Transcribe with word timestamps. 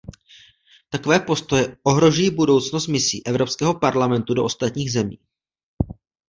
Takové 0.89 1.19
postoje 1.19 1.77
ohrožují 1.83 2.29
budoucnost 2.31 2.87
misí 2.87 3.25
Evropského 3.25 3.79
parlamentu 3.79 4.33
do 4.33 4.43
ostatních 4.43 4.91
zemí. 4.91 5.19